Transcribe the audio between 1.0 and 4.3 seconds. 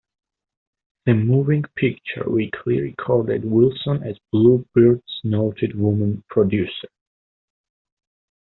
The Moving Picture Weekly recorded Wilson as